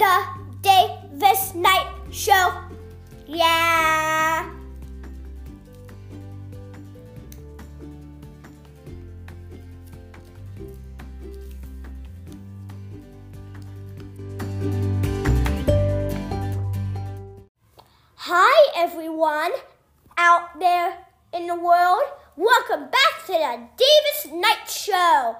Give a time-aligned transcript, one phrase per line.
[0.00, 0.24] the
[0.62, 2.54] Davis Night Show.
[3.26, 4.48] Yeah.
[18.16, 19.50] Hi, everyone
[20.16, 20.96] out there
[21.34, 22.00] in the world.
[22.36, 25.36] Welcome back to the Davis Knight Show,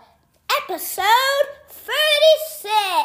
[0.69, 3.00] episode 36.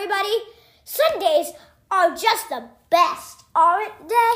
[0.00, 0.36] Everybody.
[0.84, 1.54] Sundays
[1.90, 4.32] are just the best, aren't they?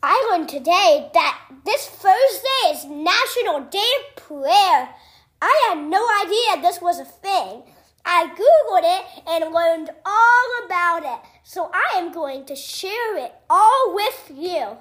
[0.00, 4.94] I learned today that this Thursday is National Day of Prayer.
[5.42, 7.64] I had no idea this was a thing.
[8.04, 13.34] I Googled it and learned all about it, so I am going to share it
[13.50, 14.76] all with you.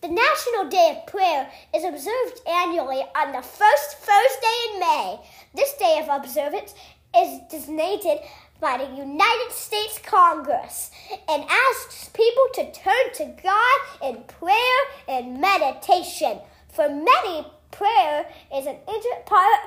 [0.00, 5.20] The National Day of Prayer is observed annually on the first Thursday in May.
[5.54, 6.74] This day of observance
[7.16, 8.18] is designated
[8.60, 10.90] by the United States Congress
[11.28, 16.40] and asks people to turn to God in prayer and meditation.
[16.68, 19.60] For many, prayer is an integral part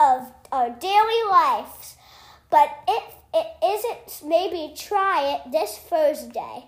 [0.00, 1.96] of our daily lives.
[2.50, 6.66] But if it isn't, maybe try it this Thursday.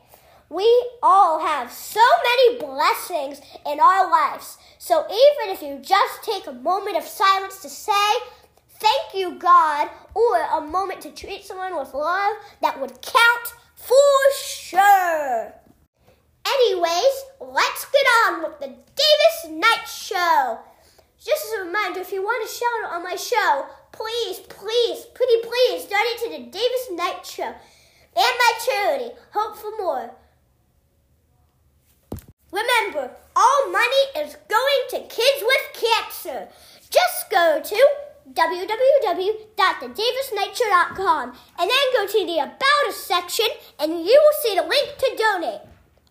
[0.48, 4.58] We all have so many blessings in our lives.
[4.78, 7.92] So even if you just take a moment of silence to say,
[8.78, 13.96] Thank you, God, or a moment to treat someone with love, that would count for
[14.38, 15.52] sure.
[16.46, 20.58] Anyways, let's get on with the Davis Night Show.
[21.19, 25.06] Just as a reminder, if you want to shout out on my show, please, please,
[25.14, 27.54] pretty please, donate to the Davis Night Show and
[28.14, 30.14] my charity, Hope for More.
[32.52, 36.48] Remember, all money is going to kids with cancer.
[36.88, 37.88] Just go to
[38.36, 43.47] www.thedavisnightshow.com and then go to the About Us section
[43.80, 45.62] and you will see the link to donate.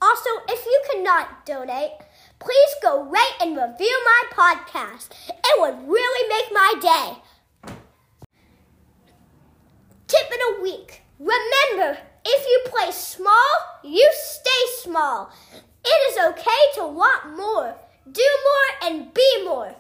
[0.02, 1.92] Also, if you cannot donate,
[2.40, 5.12] please go rate and review my podcast.
[5.30, 7.22] It would really make my day.
[10.08, 11.04] Tip of the week.
[11.20, 15.30] Remember, if you play small, you stay small.
[15.84, 17.76] It is okay to want more,
[18.12, 19.76] do more, and be more.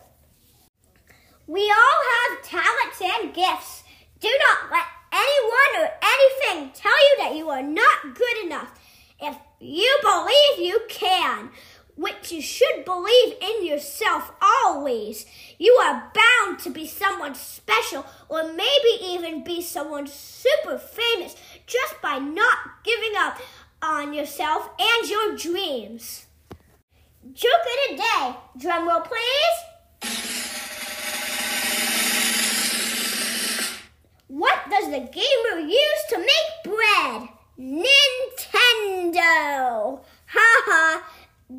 [1.48, 3.84] We all have talents and gifts.
[4.20, 8.80] Do not let anyone or anything tell you that you are not good enough.
[9.22, 11.52] If you believe you can,
[11.96, 15.26] which you should believe in yourself always,
[15.58, 21.36] you are bound to be someone special or maybe even be someone super famous
[21.68, 23.40] just by not giving up
[23.82, 26.26] on yourself and your dreams.
[27.34, 28.36] Joke of the day.
[28.58, 29.65] Drum roll, please.
[34.96, 37.28] The gamer use to make bread?
[37.60, 39.20] Nintendo!
[40.28, 41.04] Ha ha!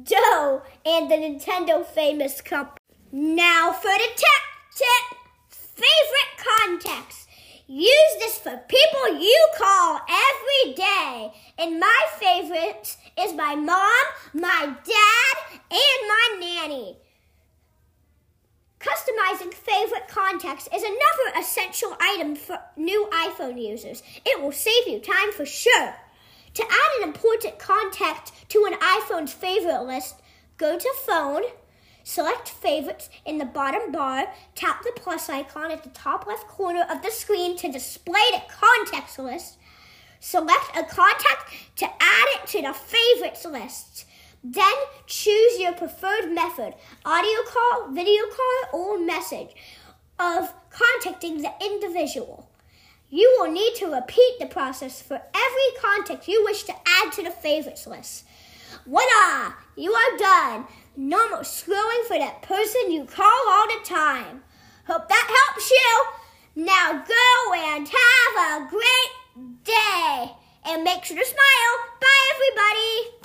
[0.05, 2.79] Dough and the Nintendo famous company.
[3.13, 4.43] Now for the tech
[4.75, 5.19] tip.
[5.51, 7.29] Favorite context.
[7.67, 11.35] Use this for people you call every day.
[11.59, 15.37] And my favorite is my mom, my dad,
[15.71, 16.97] and my nanny.
[19.27, 24.03] Customizing favorite contacts is another essential item for new iPhone users.
[24.25, 25.95] It will save you time for sure.
[26.55, 30.17] To add an important contact to an iPhone's favorite list,
[30.57, 31.43] go to Phone,
[32.05, 36.87] select Favorites in the bottom bar, tap the plus icon at the top left corner
[36.89, 39.57] of the screen to display the contacts list.
[40.21, 44.07] Select a contact to add it to the favorites list.
[44.49, 44.75] Then
[45.07, 46.75] choose your preferred method
[47.05, 49.51] audio call, video call, or message
[50.21, 52.49] of contacting the individual.
[53.11, 57.25] You will need to repeat the process for every contact you wish to add to
[57.25, 58.25] the favorites list.
[58.87, 59.55] Voila!
[59.75, 60.67] You are done.
[60.97, 64.45] No more scrolling for that person you call all the time.
[64.87, 66.65] Hope that helps you.
[66.65, 70.31] Now go and have a great day.
[70.65, 71.75] And make sure to smile.
[72.01, 73.16] Bye, everybody.